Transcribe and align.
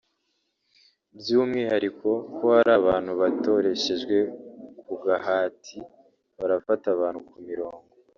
by’umwihariko 1.17 2.09
ko 2.35 2.43
hari 2.55 2.71
abantu 2.79 3.11
batoreshejwe 3.21 4.17
ku 4.85 4.93
gahati 5.03 5.77
“barafata 6.37 6.87
abantu 6.95 7.19
ku 7.29 7.35
mirongo 7.49 7.89